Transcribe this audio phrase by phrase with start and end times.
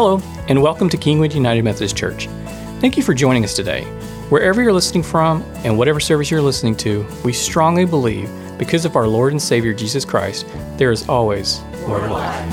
[0.00, 2.28] Hello, and welcome to Kingwood United Methodist Church.
[2.78, 3.82] Thank you for joining us today.
[4.30, 8.94] Wherever you're listening from and whatever service you're listening to, we strongly believe because of
[8.94, 10.46] our Lord and Savior Jesus Christ,
[10.76, 12.48] there is always more life.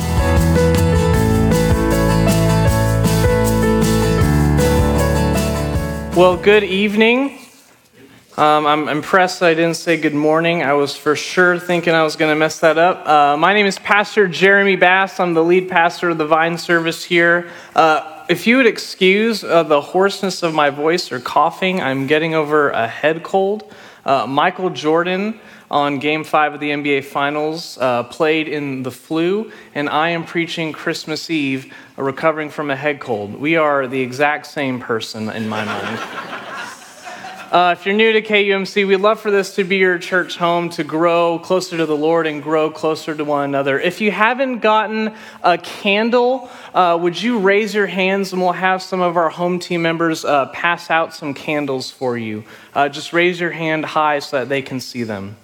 [6.18, 7.45] Well, good evening.
[8.38, 10.62] Um, I'm impressed I didn't say good morning.
[10.62, 13.08] I was for sure thinking I was going to mess that up.
[13.08, 15.22] Uh, my name is Pastor Jeremy Bass.
[15.22, 17.50] I'm the lead pastor of the Vine service here.
[17.74, 22.36] Uh, if you would excuse uh, the hoarseness of my voice or coughing, I'm getting
[22.36, 23.74] over a head cold.
[24.06, 25.40] Uh, Michael Jordan
[25.72, 30.26] on game five of the NBA Finals uh, played in the flu, and I am
[30.26, 33.40] preaching Christmas Eve, recovering from a head cold.
[33.40, 36.32] We are the exact same person in my mind.
[37.52, 40.68] Uh, if you're new to KUMC, we'd love for this to be your church home
[40.68, 43.80] to grow closer to the Lord and grow closer to one another.
[43.80, 48.82] If you haven't gotten a candle, uh, would you raise your hands and we'll have
[48.82, 52.44] some of our home team members uh, pass out some candles for you?
[52.74, 55.36] Uh, just raise your hand high so that they can see them.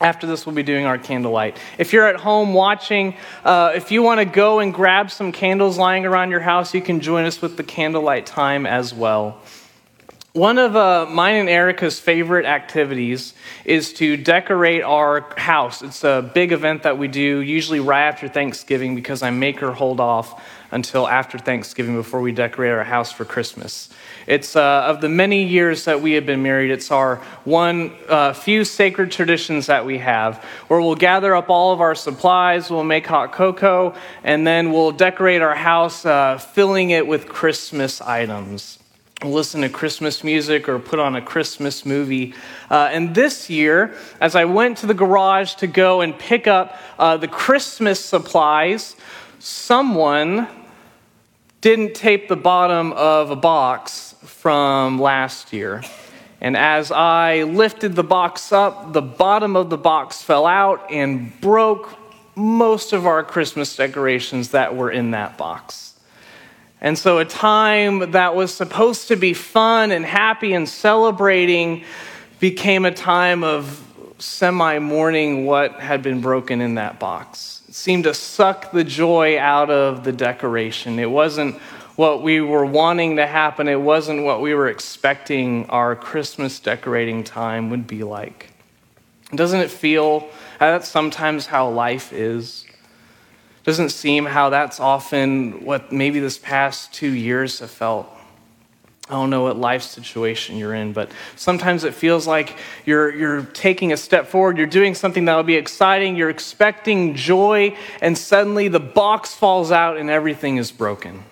[0.00, 1.58] After this, we'll be doing our candlelight.
[1.78, 5.76] If you're at home watching, uh, if you want to go and grab some candles
[5.76, 9.40] lying around your house, you can join us with the candlelight time as well.
[10.32, 15.82] One of uh, mine and Erica's favorite activities is to decorate our house.
[15.82, 19.72] It's a big event that we do, usually right after Thanksgiving, because I make her
[19.72, 23.88] hold off until after Thanksgiving before we decorate our house for Christmas.
[24.28, 28.32] It's uh, of the many years that we have been married, it's our one uh,
[28.32, 32.84] few sacred traditions that we have, where we'll gather up all of our supplies, we'll
[32.84, 38.79] make hot cocoa, and then we'll decorate our house, uh, filling it with Christmas items
[39.22, 42.34] listen to Christmas music or put on a Christmas movie.
[42.70, 46.78] Uh, and this year, as I went to the garage to go and pick up
[46.98, 48.96] uh, the Christmas supplies,
[49.38, 50.48] someone
[51.60, 55.82] didn't tape the bottom of a box from last year.
[56.40, 61.38] And as I lifted the box up, the bottom of the box fell out and
[61.42, 61.98] broke
[62.34, 65.89] most of our Christmas decorations that were in that box.
[66.80, 71.84] And so, a time that was supposed to be fun and happy and celebrating
[72.38, 73.86] became a time of
[74.18, 77.62] semi mourning what had been broken in that box.
[77.68, 80.98] It seemed to suck the joy out of the decoration.
[80.98, 81.56] It wasn't
[81.96, 87.24] what we were wanting to happen, it wasn't what we were expecting our Christmas decorating
[87.24, 88.50] time would be like.
[89.34, 92.64] Doesn't it feel that's sometimes how life is?
[93.64, 98.08] Doesn't seem how that's often what maybe this past two years have felt.
[99.10, 102.56] I don't know what life situation you're in, but sometimes it feels like
[102.86, 107.76] you're, you're taking a step forward, you're doing something that'll be exciting, you're expecting joy,
[108.00, 111.24] and suddenly the box falls out and everything is broken.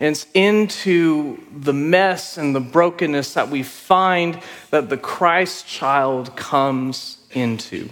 [0.00, 4.40] And it's into the mess and the brokenness that we find
[4.70, 7.90] that the Christ child comes into.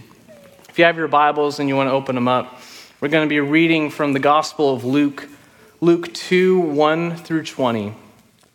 [0.70, 2.60] If you have your Bibles and you want to open them up,
[3.04, 5.28] we're going to be reading from the Gospel of Luke,
[5.82, 7.94] Luke 2 1 through 20.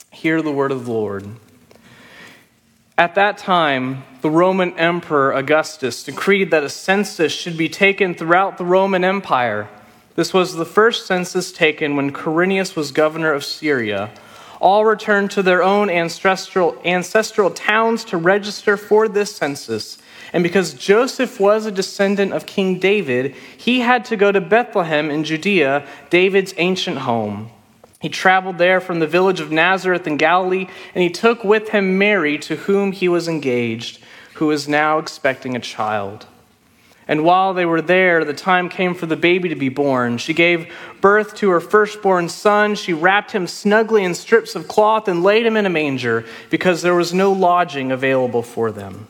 [0.09, 1.27] Hear the word of the Lord.
[2.97, 8.57] At that time, the Roman Emperor Augustus decreed that a census should be taken throughout
[8.57, 9.69] the Roman Empire.
[10.15, 14.09] This was the first census taken when Quirinius was governor of Syria.
[14.59, 19.99] All returned to their own ancestral, ancestral towns to register for this census.
[20.31, 25.09] And because Joseph was a descendant of King David, he had to go to Bethlehem
[25.09, 27.51] in Judea, David's ancient home.
[27.99, 31.97] He traveled there from the village of Nazareth in Galilee, and he took with him
[31.97, 34.01] Mary, to whom he was engaged,
[34.35, 36.25] who was now expecting a child.
[37.09, 40.19] And while they were there, the time came for the baby to be born.
[40.19, 42.75] She gave birth to her firstborn son.
[42.75, 46.83] She wrapped him snugly in strips of cloth and laid him in a manger because
[46.83, 49.07] there was no lodging available for them.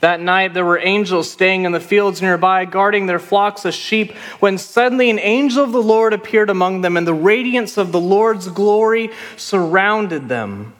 [0.00, 4.12] That night there were angels staying in the fields nearby, guarding their flocks of sheep,
[4.40, 8.00] when suddenly an angel of the Lord appeared among them, and the radiance of the
[8.00, 10.74] Lord's glory surrounded them,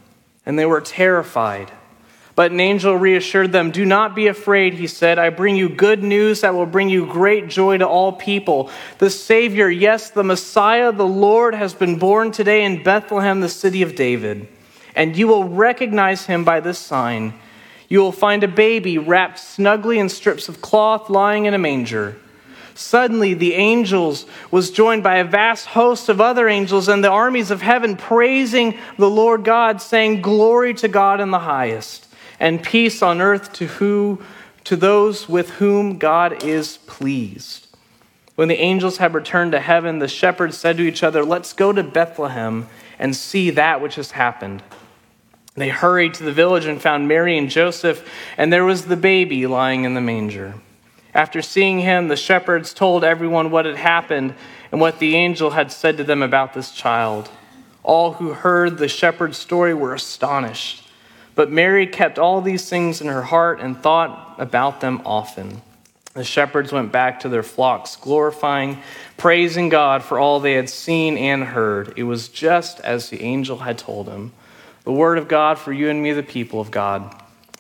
[0.44, 1.70] and they were terrified.
[2.34, 5.19] But an angel reassured them, Do not be afraid, he said.
[5.19, 8.70] I bring you good news that will bring you great joy to all people.
[8.98, 13.82] The Savior, yes, the Messiah, the Lord, has been born today in Bethlehem, the city
[13.82, 14.48] of David.
[14.96, 17.34] And you will recognize him by this sign.
[17.92, 22.16] You will find a baby wrapped snugly in strips of cloth lying in a manger.
[22.74, 27.50] Suddenly, the angels was joined by a vast host of other angels and the armies
[27.50, 32.06] of heaven praising the Lord God, saying, Glory to God in the highest,
[32.40, 34.22] and peace on earth to who
[34.64, 37.66] to those with whom God is pleased.
[38.36, 41.74] When the angels had returned to heaven, the shepherds said to each other, Let's go
[41.74, 42.68] to Bethlehem
[42.98, 44.62] and see that which has happened.
[45.54, 48.08] They hurried to the village and found Mary and Joseph,
[48.38, 50.54] and there was the baby lying in the manger.
[51.14, 54.34] After seeing him, the shepherds told everyone what had happened
[54.70, 57.28] and what the angel had said to them about this child.
[57.82, 60.88] All who heard the shepherd's story were astonished.
[61.34, 65.60] But Mary kept all these things in her heart and thought about them often.
[66.14, 68.78] The shepherds went back to their flocks, glorifying,
[69.16, 71.94] praising God for all they had seen and heard.
[71.96, 74.32] It was just as the angel had told them.
[74.84, 77.14] The word of God for you and me, the people of God.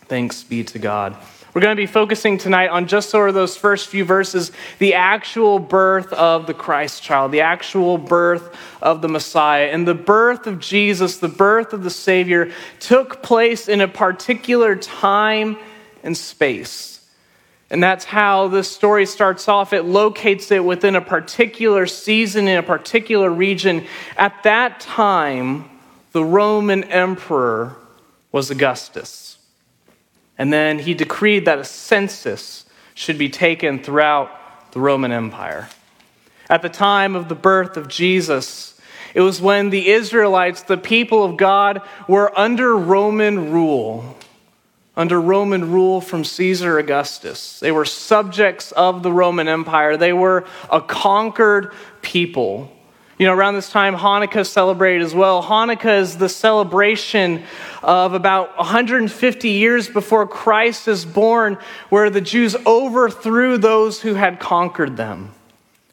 [0.06, 1.16] Thanks be to God.
[1.54, 4.94] We're going to be focusing tonight on just sort of those first few verses, the
[4.94, 9.66] actual birth of the Christ child, the actual birth of the Messiah.
[9.66, 14.74] And the birth of Jesus, the birth of the Savior, took place in a particular
[14.74, 15.58] time
[16.02, 17.06] and space.
[17.68, 19.72] And that's how this story starts off.
[19.72, 23.86] It locates it within a particular season in a particular region.
[24.16, 25.68] At that time,
[26.12, 27.76] the Roman emperor
[28.30, 29.38] was Augustus.
[30.38, 32.64] And then he decreed that a census
[32.94, 35.68] should be taken throughout the Roman Empire.
[36.48, 38.80] At the time of the birth of Jesus,
[39.14, 44.16] it was when the Israelites, the people of God, were under Roman rule,
[44.96, 47.60] under Roman rule from Caesar Augustus.
[47.60, 52.71] They were subjects of the Roman Empire, they were a conquered people.
[53.22, 55.44] You know, around this time, Hanukkah celebrated as well.
[55.44, 57.44] Hanukkah is the celebration
[57.80, 61.56] of about 150 years before Christ is born,
[61.88, 65.30] where the Jews overthrew those who had conquered them.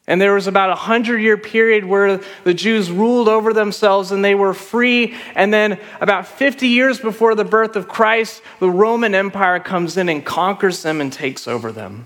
[0.08, 4.26] And there was about a hundred year period where the Jews ruled over themselves and
[4.26, 5.14] they were free.
[5.36, 10.10] And then, about 50 years before the birth of Christ, the Roman Empire comes in
[10.10, 12.06] and conquers them and takes over them.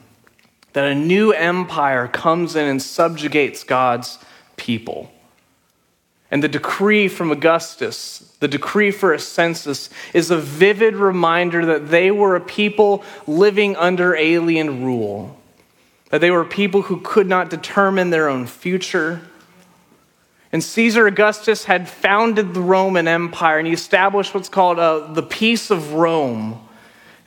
[0.74, 4.20] That a new empire comes in and subjugates God's
[4.56, 5.12] people.
[6.34, 11.90] And the decree from Augustus, the decree for a census, is a vivid reminder that
[11.90, 15.40] they were a people living under alien rule,
[16.10, 19.22] that they were people who could not determine their own future.
[20.52, 25.22] And Caesar Augustus had founded the Roman Empire and he established what's called uh, the
[25.22, 26.68] Peace of Rome.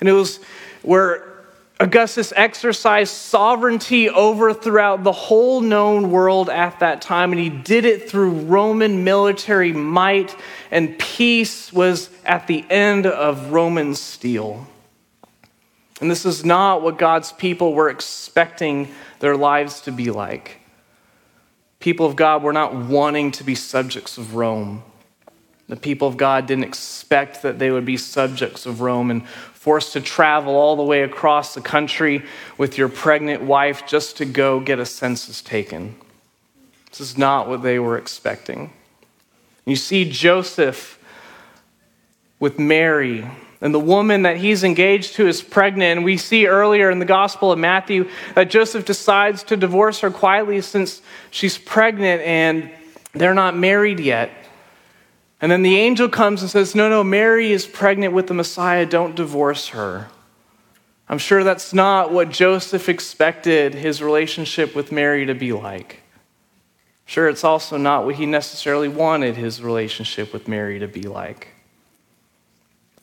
[0.00, 0.40] And it was
[0.82, 1.35] where
[1.78, 7.84] Augustus exercised sovereignty over throughout the whole known world at that time, and he did
[7.84, 10.34] it through Roman military might,
[10.70, 14.66] and peace was at the end of Roman steel.
[16.00, 18.88] And this is not what God's people were expecting
[19.18, 20.60] their lives to be like.
[21.78, 24.82] People of God were not wanting to be subjects of Rome.
[25.68, 29.26] The people of God didn't expect that they would be subjects of Rome and
[29.66, 32.22] forced to travel all the way across the country
[32.56, 35.96] with your pregnant wife just to go get a census taken.
[36.88, 38.72] This is not what they were expecting.
[39.64, 41.00] You see Joseph
[42.38, 43.28] with Mary,
[43.60, 45.96] and the woman that he's engaged to is pregnant.
[45.96, 50.12] And we see earlier in the Gospel of Matthew that Joseph decides to divorce her
[50.12, 51.02] quietly since
[51.32, 52.70] she's pregnant and
[53.14, 54.30] they're not married yet.
[55.40, 58.86] And then the angel comes and says, No, no, Mary is pregnant with the Messiah.
[58.86, 60.08] Don't divorce her.
[61.08, 66.00] I'm sure that's not what Joseph expected his relationship with Mary to be like.
[67.04, 71.48] Sure, it's also not what he necessarily wanted his relationship with Mary to be like.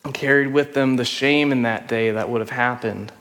[0.04, 3.14] And carried with them the shame in that day that would have happened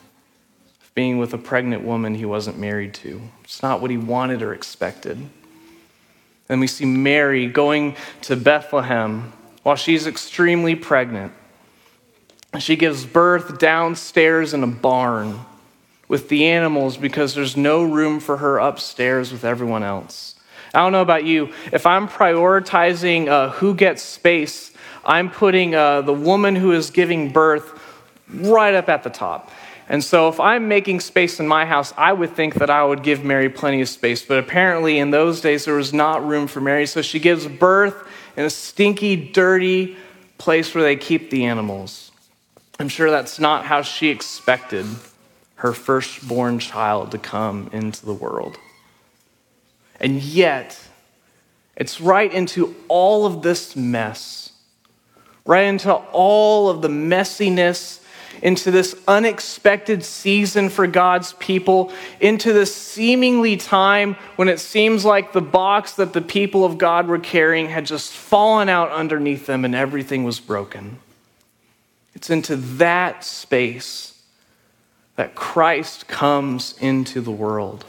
[0.95, 3.21] being with a pregnant woman he wasn't married to.
[3.45, 5.29] It's not what he wanted or expected.
[6.53, 9.33] Then we see Mary going to Bethlehem
[9.63, 11.33] while she's extremely pregnant.
[12.59, 15.47] She gives birth downstairs in a barn
[16.09, 20.35] with the animals because there's no room for her upstairs with everyone else.
[20.75, 21.55] I don't know about you.
[21.73, 24.73] If I'm prioritizing uh, who gets space,
[25.07, 27.81] I'm putting uh, the woman who is giving birth
[28.29, 29.51] right up at the top.
[29.89, 33.03] And so, if I'm making space in my house, I would think that I would
[33.03, 34.25] give Mary plenty of space.
[34.25, 36.87] But apparently, in those days, there was not room for Mary.
[36.87, 39.97] So, she gives birth in a stinky, dirty
[40.39, 42.13] place where they keep the animals.
[42.79, 44.87] I'm sure that's not how she expected
[45.57, 48.59] her firstborn child to come into the world.
[50.01, 50.79] And yet,
[51.77, 54.53] it's right into all of this mess,
[55.45, 58.02] right into all of the messiness
[58.43, 65.33] into this unexpected season for God's people, into this seemingly time when it seems like
[65.33, 69.65] the box that the people of God were carrying had just fallen out underneath them
[69.65, 70.99] and everything was broken.
[72.15, 74.23] It's into that space
[75.17, 77.85] that Christ comes into the world.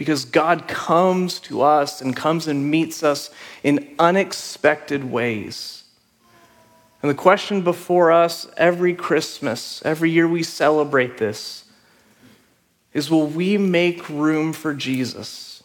[0.00, 3.28] because God comes to us and comes and meets us
[3.62, 5.79] in unexpected ways.
[7.02, 11.64] And the question before us every Christmas, every year we celebrate this,
[12.92, 15.62] is will we make room for Jesus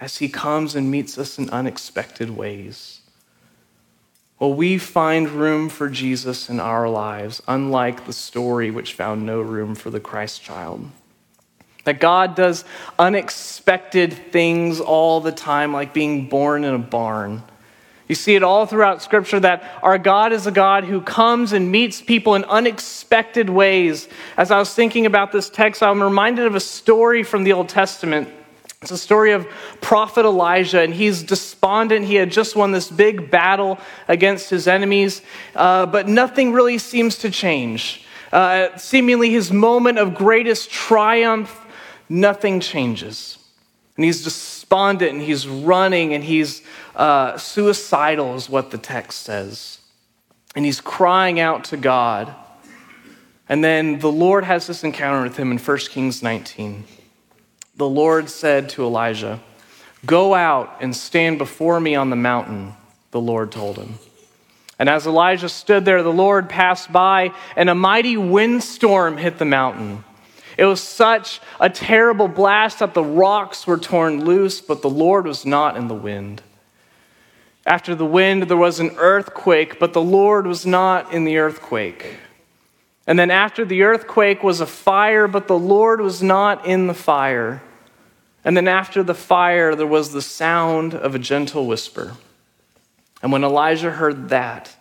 [0.00, 3.00] as he comes and meets us in unexpected ways?
[4.38, 9.40] Will we find room for Jesus in our lives, unlike the story which found no
[9.40, 10.88] room for the Christ child?
[11.84, 12.64] That God does
[12.98, 17.42] unexpected things all the time, like being born in a barn.
[18.08, 21.70] You see it all throughout Scripture that our God is a God who comes and
[21.70, 24.08] meets people in unexpected ways.
[24.36, 27.68] As I was thinking about this text, I'm reminded of a story from the Old
[27.68, 28.28] Testament.
[28.80, 29.46] It's a story of
[29.80, 32.06] prophet Elijah, and he's despondent.
[32.06, 35.20] He had just won this big battle against his enemies,
[35.54, 38.04] uh, but nothing really seems to change.
[38.32, 41.66] Uh, seemingly, his moment of greatest triumph
[42.08, 43.38] nothing changes.
[43.96, 44.22] And he's
[44.68, 46.62] despondent and he's running and he's
[46.94, 49.78] uh, suicidal, is what the text says.
[50.54, 52.34] And he's crying out to God.
[53.48, 56.84] And then the Lord has this encounter with him in 1 Kings 19.
[57.76, 59.40] The Lord said to Elijah,
[60.04, 62.74] Go out and stand before me on the mountain,
[63.10, 63.94] the Lord told him.
[64.78, 69.44] And as Elijah stood there, the Lord passed by, and a mighty windstorm hit the
[69.44, 70.04] mountain.
[70.58, 75.24] It was such a terrible blast that the rocks were torn loose, but the Lord
[75.24, 76.42] was not in the wind.
[77.64, 82.16] After the wind, there was an earthquake, but the Lord was not in the earthquake.
[83.06, 86.94] And then after the earthquake was a fire, but the Lord was not in the
[86.94, 87.62] fire.
[88.44, 92.16] And then after the fire, there was the sound of a gentle whisper.
[93.22, 94.74] And when Elijah heard that,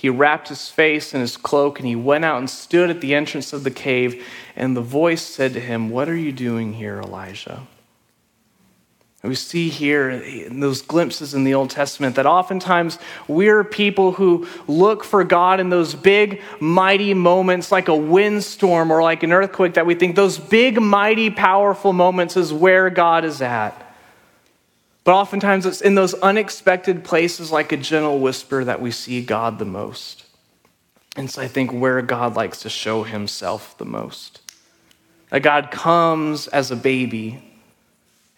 [0.00, 3.14] he wrapped his face in his cloak and he went out and stood at the
[3.14, 4.26] entrance of the cave.
[4.56, 7.66] And the voice said to him, What are you doing here, Elijah?
[9.22, 14.46] We see here in those glimpses in the Old Testament that oftentimes we're people who
[14.66, 19.74] look for God in those big, mighty moments like a windstorm or like an earthquake
[19.74, 23.89] that we think those big, mighty, powerful moments is where God is at.
[25.10, 29.58] But oftentimes it's in those unexpected places, like a gentle whisper, that we see God
[29.58, 30.24] the most.
[31.16, 34.40] And so I think, where God likes to show himself the most.
[35.30, 37.42] That God comes as a baby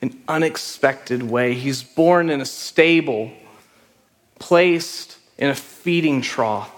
[0.01, 1.53] in unexpected way.
[1.53, 3.33] He's born in a stable,
[4.39, 6.73] placed in a feeding trough.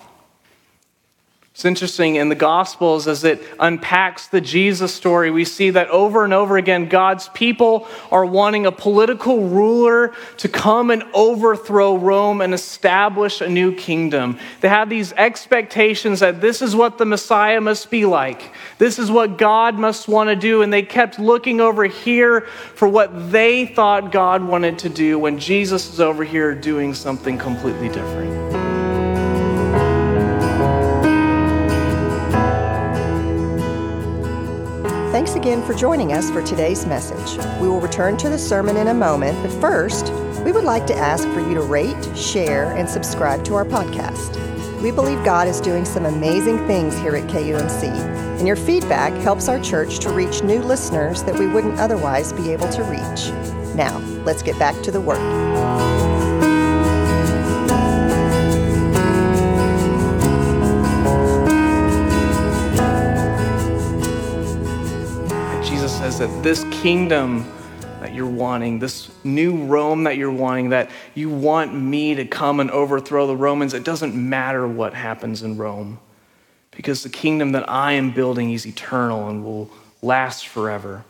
[1.55, 6.25] It's interesting in the Gospels as it unpacks the Jesus story, we see that over
[6.25, 12.41] and over again, God's people are wanting a political ruler to come and overthrow Rome
[12.41, 14.37] and establish a new kingdom.
[14.63, 19.09] They have these expectations that this is what the Messiah must be like, this is
[19.09, 20.63] what God must want to do.
[20.63, 22.41] And they kept looking over here
[22.75, 27.39] for what they thought God wanted to do when Jesus is over here doing something
[27.39, 28.54] completely different.
[35.25, 37.43] Thanks again for joining us for today's message.
[37.59, 40.13] We will return to the sermon in a moment, but first,
[40.45, 44.37] we would like to ask for you to rate, share, and subscribe to our podcast.
[44.83, 47.85] We believe God is doing some amazing things here at KUMC,
[48.39, 52.53] and your feedback helps our church to reach new listeners that we wouldn't otherwise be
[52.53, 53.31] able to reach.
[53.75, 55.54] Now, let's get back to the work.
[66.45, 67.51] This kingdom
[68.01, 72.61] that you're wanting, this new Rome that you're wanting, that you want me to come
[72.61, 75.99] and overthrow the Romans, it doesn't matter what happens in Rome
[76.71, 79.71] because the kingdom that I am building is eternal and will
[80.03, 81.07] last forever.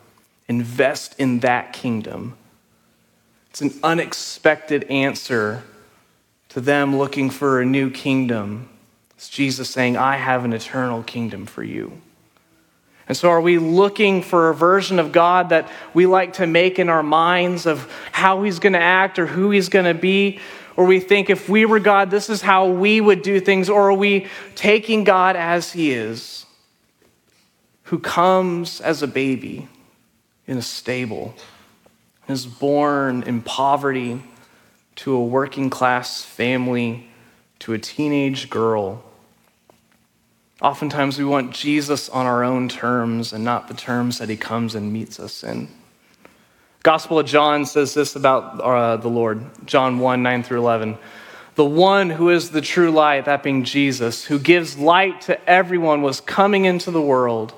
[0.47, 2.37] Invest in that kingdom.
[3.51, 5.65] It's an unexpected answer
[6.51, 8.69] to them looking for a new kingdom.
[9.17, 12.01] It's Jesus saying, I have an eternal kingdom for you.
[13.07, 16.79] And so, are we looking for a version of God that we like to make
[16.79, 20.41] in our minds of how He's going to act or who He's going to be?
[20.77, 23.69] Or we think if we were God, this is how we would do things?
[23.69, 26.47] Or are we taking God as He is,
[27.85, 29.69] who comes as a baby
[30.47, 31.35] in a stable,
[32.27, 34.23] is born in poverty
[34.97, 37.07] to a working class family,
[37.59, 39.05] to a teenage girl?
[40.61, 44.75] Oftentimes, we want Jesus on our own terms and not the terms that he comes
[44.75, 45.69] and meets us in.
[46.85, 50.99] Gospel of John says this about uh, the Lord John 1 9 through 11.
[51.55, 56.03] The one who is the true light, that being Jesus, who gives light to everyone,
[56.03, 57.55] was coming into the world.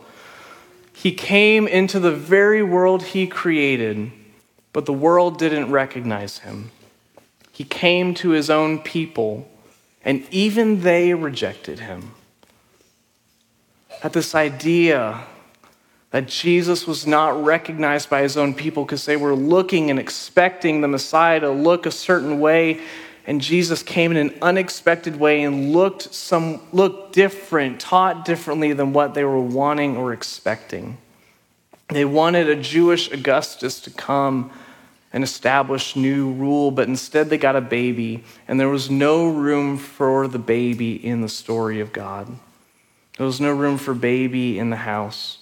[0.92, 4.10] He came into the very world he created,
[4.72, 6.70] but the world didn't recognize him.
[7.52, 9.50] He came to his own people,
[10.04, 12.12] and even they rejected him.
[14.06, 15.24] At this idea
[16.12, 20.80] that Jesus was not recognized by his own people because they were looking and expecting
[20.80, 22.78] the Messiah to look a certain way,
[23.26, 28.92] and Jesus came in an unexpected way and looked some looked different, taught differently than
[28.92, 30.98] what they were wanting or expecting.
[31.88, 34.52] They wanted a Jewish Augustus to come
[35.12, 39.76] and establish new rule, but instead they got a baby, and there was no room
[39.76, 42.38] for the baby in the story of God.
[43.16, 45.38] There was no room for baby in the house.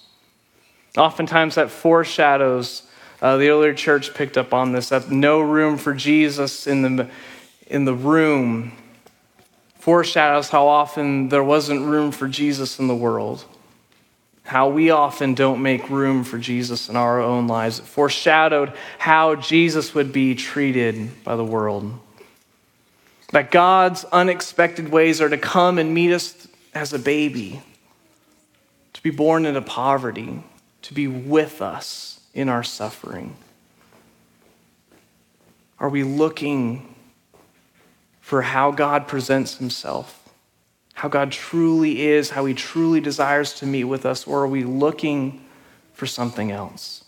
[0.97, 2.83] Oftentimes that foreshadows,
[3.21, 7.09] uh, the earlier church picked up on this, that no room for Jesus in the,
[7.67, 8.71] in the room
[9.79, 13.45] foreshadows how often there wasn't room for Jesus in the world
[14.45, 17.79] how we often don't make room for Jesus in our own lives.
[17.79, 21.99] It foreshadowed how Jesus would be treated by the world.
[23.31, 27.61] That God's unexpected ways are to come and meet us as a baby,
[28.93, 30.43] to be born into poverty,
[30.83, 33.35] to be with us in our suffering.
[35.79, 36.93] Are we looking
[38.21, 40.25] for how God presents himself?
[40.95, 44.63] how God truly is, how He truly desires to meet with us, or are we
[44.63, 45.45] looking
[45.93, 47.03] for something else?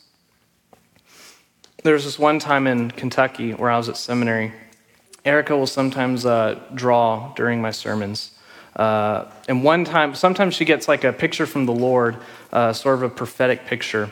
[1.84, 4.54] There was this one time in Kentucky where I was at seminary.
[5.24, 8.32] Erica will sometimes uh, draw during my sermons.
[8.78, 12.16] Uh, and one time, sometimes she gets like a picture from the Lord,
[12.54, 14.12] uh, sort of a prophetic picture.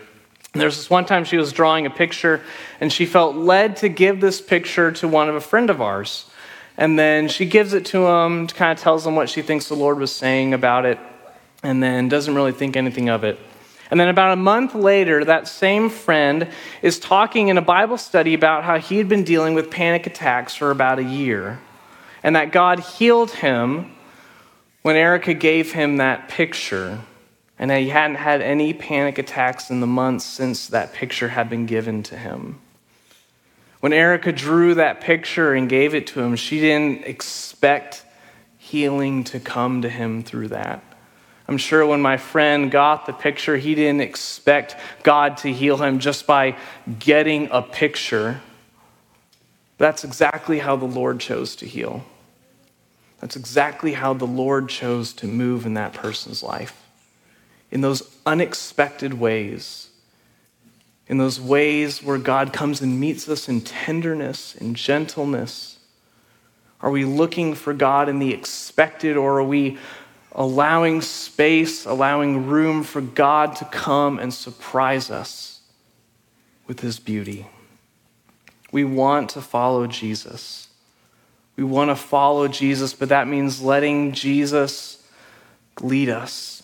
[0.54, 2.42] There's this one time she was drawing a picture,
[2.82, 6.30] and she felt led to give this picture to one of a friend of ours.
[6.78, 9.76] And then she gives it to him, kind of tells him what she thinks the
[9.76, 10.98] Lord was saying about it,
[11.62, 13.38] and then doesn't really think anything of it.
[13.92, 16.48] And then about a month later, that same friend
[16.82, 20.56] is talking in a Bible study about how he had been dealing with panic attacks
[20.56, 21.60] for about a year,
[22.24, 23.95] and that God healed him
[24.86, 27.00] when Erica gave him that picture,
[27.58, 31.66] and he hadn't had any panic attacks in the months since that picture had been
[31.66, 32.60] given to him.
[33.80, 38.06] When Erica drew that picture and gave it to him, she didn't expect
[38.60, 40.84] healing to come to him through that.
[41.48, 45.98] I'm sure when my friend got the picture, he didn't expect God to heal him
[45.98, 46.58] just by
[47.00, 48.40] getting a picture.
[49.80, 52.06] That's exactly how the Lord chose to heal.
[53.26, 56.86] That's exactly how the Lord chose to move in that person's life.
[57.72, 59.90] In those unexpected ways
[61.08, 65.78] in those ways where God comes and meets us in tenderness and gentleness?
[66.82, 69.78] Are we looking for God in the expected, or are we
[70.32, 75.62] allowing space, allowing room for God to come and surprise us
[76.68, 77.48] with his beauty?
[78.72, 80.65] We want to follow Jesus.
[81.56, 85.02] We want to follow Jesus, but that means letting Jesus
[85.82, 86.56] lead us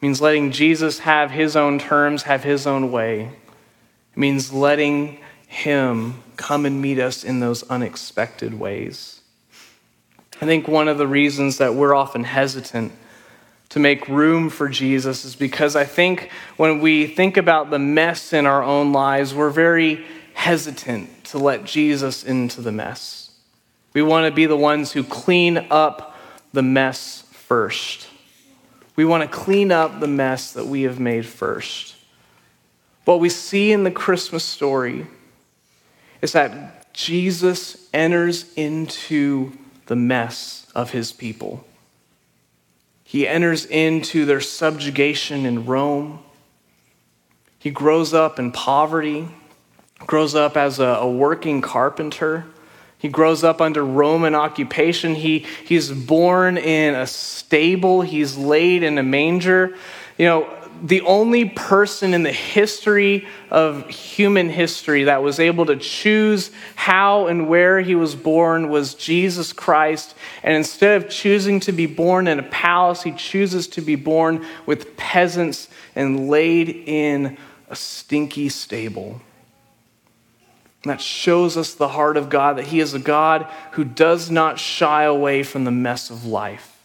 [0.00, 3.20] it means letting Jesus have his own terms, have his own way.
[3.20, 9.20] It means letting him come and meet us in those unexpected ways.
[10.40, 12.92] I think one of the reasons that we're often hesitant
[13.68, 18.32] to make room for Jesus is because I think when we think about the mess
[18.32, 20.02] in our own lives, we're very
[20.32, 23.29] hesitant to let Jesus into the mess.
[23.92, 26.16] We want to be the ones who clean up
[26.52, 28.08] the mess first.
[28.96, 31.96] We want to clean up the mess that we have made first.
[33.04, 35.06] What we see in the Christmas story
[36.22, 39.52] is that Jesus enters into
[39.86, 41.64] the mess of his people.
[43.02, 46.20] He enters into their subjugation in Rome.
[47.58, 49.28] He grows up in poverty,
[50.06, 52.46] grows up as a, a working carpenter
[53.00, 55.14] he grows up under Roman occupation.
[55.14, 58.02] He, he's born in a stable.
[58.02, 59.74] He's laid in a manger.
[60.18, 65.76] You know, the only person in the history of human history that was able to
[65.76, 70.14] choose how and where he was born was Jesus Christ.
[70.42, 74.44] And instead of choosing to be born in a palace, he chooses to be born
[74.66, 77.38] with peasants and laid in
[77.70, 79.22] a stinky stable.
[80.82, 84.30] And that shows us the heart of God, that He is a God who does
[84.30, 86.78] not shy away from the mess of life.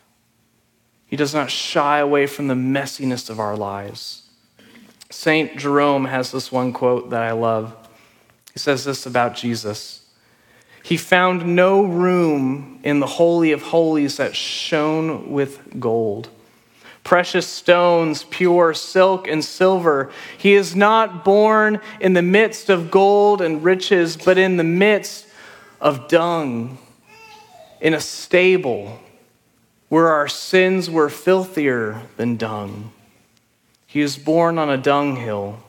[1.08, 4.24] He does not shy away from the messiness of our lives.
[5.10, 5.58] St.
[5.58, 7.74] Jerome has this one quote that I love.
[8.54, 10.06] He says this about Jesus
[10.84, 16.30] He found no room in the Holy of Holies that shone with gold,
[17.06, 20.12] precious stones, pure silk and silver.
[20.38, 25.28] He is not born in the midst of gold and riches, but in the midst
[25.80, 26.80] of dung,
[27.80, 29.00] in a stable
[29.88, 32.92] where our sins were filthier than dung.
[33.86, 35.60] He is born on a dunghill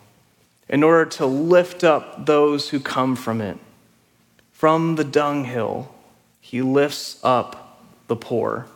[0.68, 3.58] in order to lift up those who come from it.
[4.52, 5.94] From the dunghill,
[6.40, 8.66] he lifts up the poor.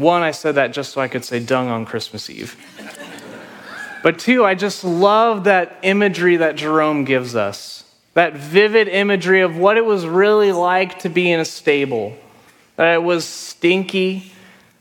[0.00, 2.56] One, I said that just so I could say dung on Christmas Eve.
[4.02, 7.84] but two, I just love that imagery that Jerome gives us
[8.14, 12.16] that vivid imagery of what it was really like to be in a stable,
[12.76, 14.32] that it was stinky,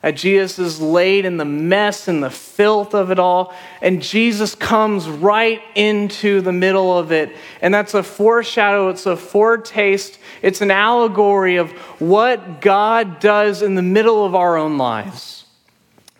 [0.02, 4.56] that Jesus is laid in the mess and the filth of it all, and Jesus
[4.56, 7.36] comes right into the middle of it.
[7.62, 13.76] And that's a foreshadow, it's a foretaste, it's an allegory of what God does in
[13.76, 15.46] the middle of our own lives.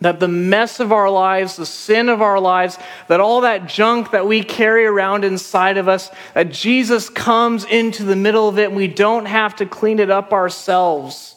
[0.02, 4.10] That the mess of our lives, the sin of our lives, that all that junk
[4.10, 8.68] that we carry around inside of us, that Jesus comes into the middle of it
[8.68, 11.36] and we don't have to clean it up ourselves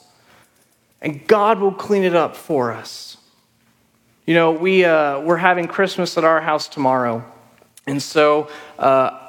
[1.03, 3.17] and God will clean it up for us.
[4.25, 7.25] You know, we, uh, we're having Christmas at our house tomorrow.
[7.85, 9.19] And so, uh,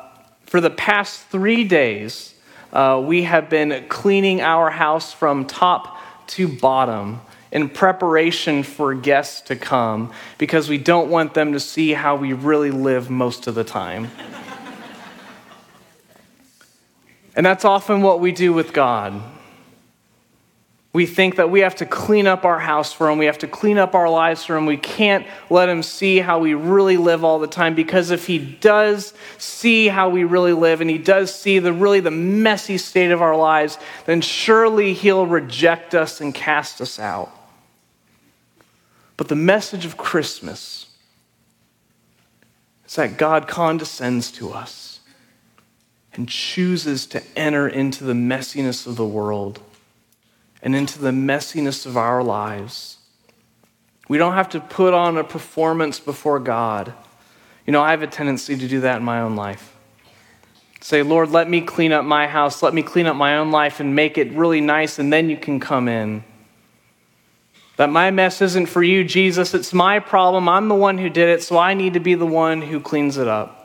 [0.46, 2.32] for the past three days,
[2.72, 9.40] uh, we have been cleaning our house from top to bottom in preparation for guests
[9.42, 13.56] to come because we don't want them to see how we really live most of
[13.56, 14.08] the time.
[17.34, 19.20] and that's often what we do with God.
[20.94, 23.18] We think that we have to clean up our house for him.
[23.18, 24.64] We have to clean up our lives for him.
[24.64, 28.38] We can't let him see how we really live all the time because if he
[28.38, 33.10] does see how we really live and he does see the really the messy state
[33.10, 33.76] of our lives,
[34.06, 37.32] then surely he'll reject us and cast us out.
[39.16, 40.86] But the message of Christmas
[42.86, 45.00] is that God condescends to us
[46.12, 49.60] and chooses to enter into the messiness of the world
[50.64, 52.96] and into the messiness of our lives.
[54.08, 56.94] We don't have to put on a performance before God.
[57.66, 59.76] You know, I have a tendency to do that in my own life.
[60.80, 63.78] Say, Lord, let me clean up my house, let me clean up my own life
[63.78, 66.24] and make it really nice, and then you can come in.
[67.76, 69.52] That my mess isn't for you, Jesus.
[69.52, 70.48] It's my problem.
[70.48, 73.18] I'm the one who did it, so I need to be the one who cleans
[73.18, 73.60] it up.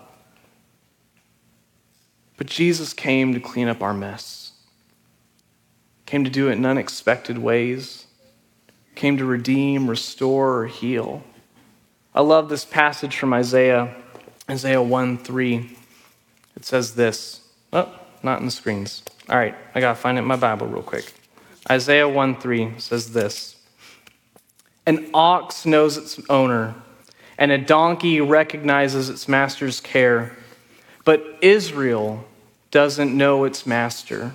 [2.38, 4.39] But Jesus came to clean up our mess
[6.10, 8.08] came to do it in unexpected ways,
[8.96, 11.22] came to redeem, restore, or heal.
[12.16, 13.94] I love this passage from Isaiah,
[14.50, 15.78] Isaiah 1 3.
[16.56, 17.42] It says this.
[17.72, 17.94] Oh,
[18.24, 19.04] not in the screens.
[19.30, 21.14] All right, I got to find it in my Bible real quick.
[21.70, 23.58] Isaiah 1 3 says this
[24.88, 26.74] An ox knows its owner,
[27.38, 30.36] and a donkey recognizes its master's care,
[31.06, 32.26] but Israel
[32.72, 34.34] doesn't know its master.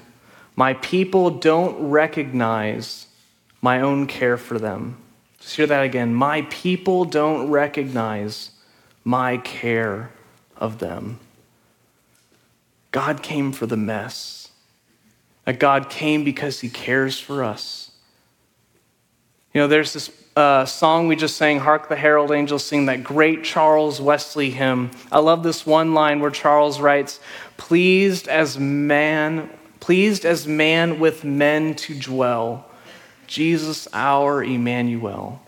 [0.56, 3.06] My people don't recognize
[3.60, 4.98] my own care for them.
[5.40, 6.14] Just hear that again.
[6.14, 8.50] My people don't recognize
[9.04, 10.10] my care
[10.56, 11.18] of them.
[12.92, 14.50] God came for the mess.
[15.44, 17.90] That God came because he cares for us.
[19.52, 23.04] You know, there's this uh, song we just sang, Hark the Herald Angels Sing, that
[23.04, 24.90] great Charles Wesley hymn.
[25.12, 27.20] I love this one line where Charles writes,
[27.56, 29.50] Pleased as man
[29.84, 32.64] pleased as man with men to dwell,
[33.26, 35.42] Jesus our Emmanuel.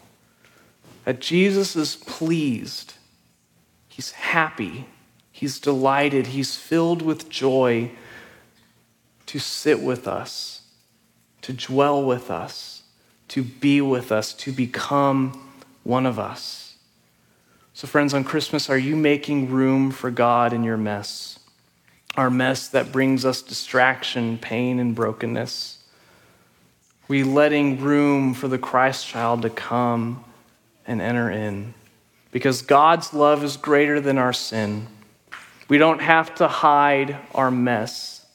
[1.07, 2.93] That Jesus is pleased,
[3.89, 4.89] he's happy,
[5.33, 7.91] he's delighted, he's filled with joy
[9.25, 10.61] to sit with us,
[11.41, 12.83] to dwell with us,
[13.29, 15.51] to be with us, to become
[15.83, 16.77] one of us.
[17.73, 21.39] So, friends, on Christmas, are you making room for God in your mess?
[22.17, 25.79] Our mess that brings us distraction, pain, and brokenness.
[27.09, 30.25] We letting room for the Christ child to come
[30.87, 31.75] and enter in.
[32.33, 34.89] Because God's love is greater than our sin.
[35.69, 38.27] We don't have to hide our mess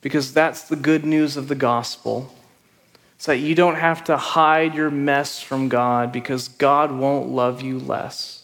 [0.00, 2.34] because that's the good news of the gospel.
[3.16, 7.60] It's that you don't have to hide your mess from God because God won't love
[7.60, 8.39] you less.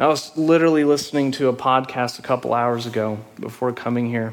[0.00, 4.32] I was literally listening to a podcast a couple hours ago before coming here,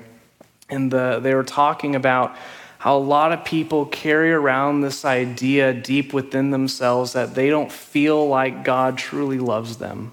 [0.69, 2.35] and the, they were talking about
[2.77, 7.71] how a lot of people carry around this idea deep within themselves that they don't
[7.71, 10.11] feel like God truly loves them.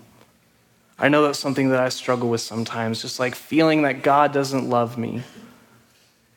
[0.98, 4.70] I know that's something that I struggle with sometimes, just like feeling that God doesn't
[4.70, 5.22] love me.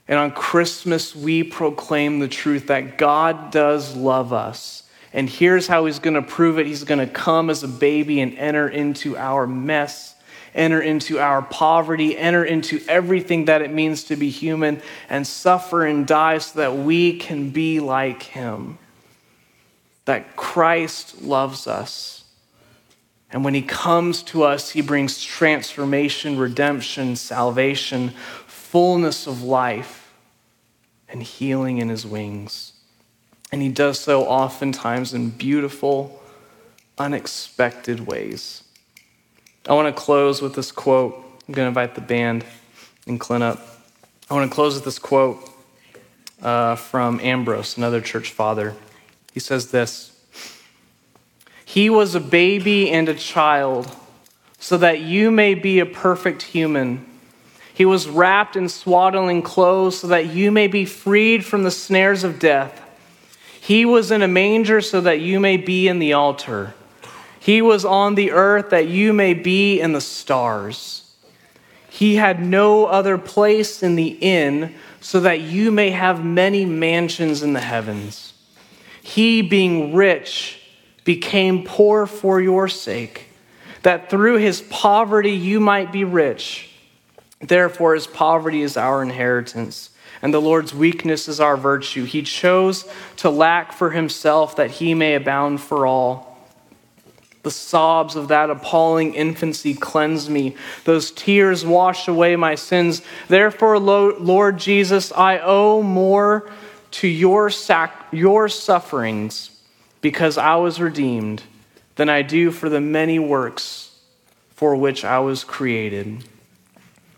[0.09, 4.83] And on Christmas, we proclaim the truth that God does love us
[5.15, 8.19] And here's how he's going to prove it He's going to come as a baby
[8.19, 10.13] and enter into our mess,
[10.53, 15.85] enter into our poverty, enter into everything that it means to be human, and suffer
[15.85, 18.77] and die so that we can be like him.
[20.03, 22.25] That Christ loves us.
[23.31, 28.09] And when he comes to us, he brings transformation, redemption, salvation,
[28.47, 30.13] fullness of life,
[31.07, 32.73] and healing in his wings.
[33.51, 36.21] And he does so oftentimes in beautiful,
[36.97, 38.63] unexpected ways.
[39.67, 41.15] I want to close with this quote.
[41.47, 42.45] I'm going to invite the band
[43.07, 43.59] and Clint up.
[44.29, 45.37] I want to close with this quote
[46.41, 48.75] uh, from Ambrose, another church father.
[49.33, 50.19] He says this
[51.63, 53.95] He was a baby and a child,
[54.59, 57.05] so that you may be a perfect human.
[57.73, 62.23] He was wrapped in swaddling clothes, so that you may be freed from the snares
[62.23, 62.81] of death.
[63.65, 66.75] He was in a manger so that you may be in the altar.
[67.39, 71.11] He was on the earth that you may be in the stars.
[71.89, 77.41] He had no other place in the inn so that you may have many mansions
[77.41, 78.33] in the heavens.
[79.01, 80.61] He, being rich,
[81.03, 83.29] became poor for your sake,
[83.81, 86.69] that through his poverty you might be rich.
[87.39, 89.89] Therefore, his poverty is our inheritance
[90.21, 92.05] and the Lord's weakness is our virtue.
[92.05, 96.35] He chose to lack for himself that he may abound for all.
[97.43, 100.55] The sobs of that appalling infancy cleanse me.
[100.83, 103.03] Those tears wash away my sins.
[103.27, 106.49] Therefore, Lord Jesus, I owe more
[106.91, 109.51] to your, sac- your sufferings
[110.01, 111.43] because I was redeemed
[111.97, 113.91] than I do for the many works
[114.55, 116.23] for which I was created.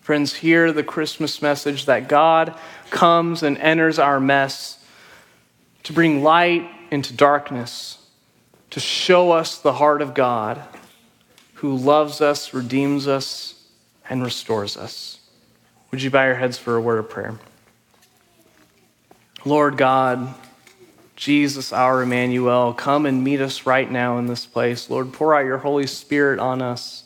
[0.01, 2.53] Friends, hear the Christmas message that God
[2.89, 4.83] comes and enters our mess
[5.83, 7.97] to bring light into darkness,
[8.71, 10.61] to show us the heart of God
[11.55, 13.65] who loves us, redeems us,
[14.09, 15.19] and restores us.
[15.91, 17.39] Would you bow your heads for a word of prayer?
[19.43, 20.35] Lord God,
[21.15, 24.89] Jesus, our Emmanuel, come and meet us right now in this place.
[24.89, 27.05] Lord, pour out your Holy Spirit on us.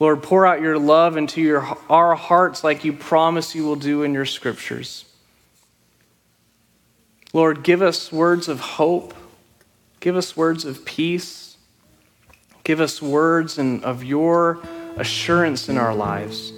[0.00, 4.04] Lord, pour out your love into your, our hearts like you promise you will do
[4.04, 5.04] in your scriptures.
[7.32, 9.14] Lord, give us words of hope.
[10.00, 11.56] Give us words of peace.
[12.62, 14.60] Give us words and of your
[14.96, 16.52] assurance in our lives.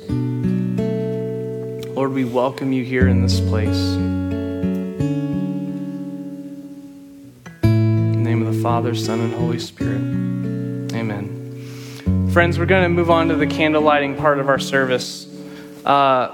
[1.95, 3.95] Lord, we welcome you here in this place.
[7.63, 10.10] In the name of the Father, Son, and Holy Spirit.
[12.33, 15.27] Friends, we're going to move on to the candle lighting part of our service.
[15.85, 16.31] Uh,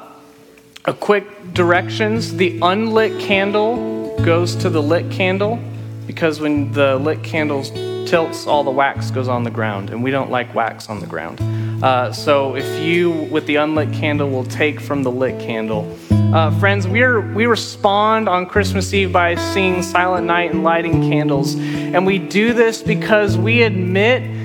[0.84, 5.58] a quick directions the unlit candle goes to the lit candle
[6.06, 7.64] because when the lit candle
[8.04, 11.06] tilts, all the wax goes on the ground, and we don't like wax on the
[11.06, 11.40] ground.
[11.82, 15.96] Uh, so if you, with the unlit candle, will take from the lit candle.
[16.10, 21.08] Uh, friends, we, are, we respond on Christmas Eve by singing Silent Night and lighting
[21.10, 21.54] candles.
[21.54, 24.35] And we do this because we admit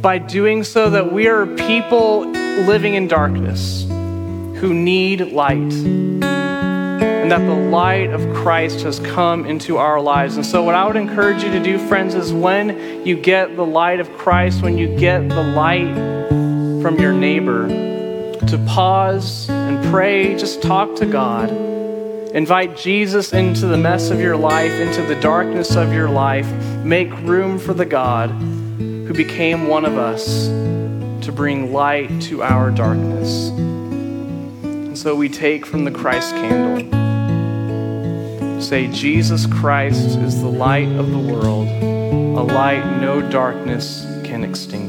[0.00, 3.84] by doing so that we are people living in darkness
[4.60, 5.72] who need light.
[5.72, 10.36] And that the light of Christ has come into our lives.
[10.36, 13.66] And so, what I would encourage you to do, friends, is when you get the
[13.66, 15.94] light of Christ, when you get the light
[16.80, 21.50] from your neighbor, to pause and pray, just talk to God.
[21.50, 26.50] Invite Jesus into the mess of your life, into the darkness of your life.
[26.82, 28.30] Make room for the God
[29.08, 30.48] who became one of us
[31.24, 33.48] to bring light to our darkness.
[33.48, 36.92] And so we take from the Christ candle.
[38.60, 44.87] Say, Jesus Christ is the light of the world, a light no darkness can extinguish.